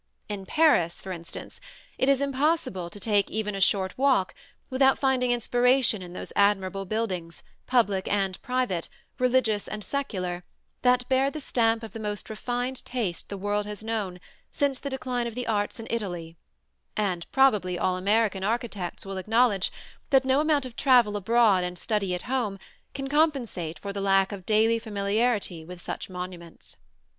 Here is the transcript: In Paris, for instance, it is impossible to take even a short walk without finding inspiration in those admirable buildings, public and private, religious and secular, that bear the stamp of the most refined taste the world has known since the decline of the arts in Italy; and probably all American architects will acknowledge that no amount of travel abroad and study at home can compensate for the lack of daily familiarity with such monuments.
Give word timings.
In 0.27 0.47
Paris, 0.47 0.99
for 0.99 1.11
instance, 1.11 1.61
it 1.99 2.09
is 2.09 2.21
impossible 2.21 2.89
to 2.89 2.99
take 2.99 3.29
even 3.29 3.53
a 3.53 3.61
short 3.61 3.95
walk 3.99 4.33
without 4.71 4.97
finding 4.97 5.29
inspiration 5.29 6.01
in 6.01 6.13
those 6.13 6.33
admirable 6.35 6.85
buildings, 6.85 7.43
public 7.67 8.07
and 8.07 8.41
private, 8.41 8.89
religious 9.19 9.67
and 9.67 9.83
secular, 9.83 10.43
that 10.81 11.07
bear 11.07 11.29
the 11.29 11.39
stamp 11.39 11.83
of 11.83 11.93
the 11.93 11.99
most 11.99 12.31
refined 12.31 12.83
taste 12.83 13.29
the 13.29 13.37
world 13.37 13.67
has 13.67 13.83
known 13.83 14.19
since 14.49 14.79
the 14.79 14.89
decline 14.89 15.27
of 15.27 15.35
the 15.35 15.45
arts 15.45 15.79
in 15.79 15.85
Italy; 15.91 16.35
and 16.97 17.31
probably 17.31 17.77
all 17.77 17.95
American 17.95 18.43
architects 18.43 19.05
will 19.05 19.17
acknowledge 19.19 19.71
that 20.09 20.25
no 20.25 20.39
amount 20.39 20.65
of 20.65 20.75
travel 20.75 21.15
abroad 21.15 21.63
and 21.63 21.77
study 21.77 22.15
at 22.15 22.23
home 22.23 22.57
can 22.95 23.07
compensate 23.07 23.77
for 23.77 23.93
the 23.93 24.01
lack 24.01 24.31
of 24.31 24.47
daily 24.47 24.79
familiarity 24.79 25.63
with 25.63 25.79
such 25.79 26.09
monuments. 26.09 26.77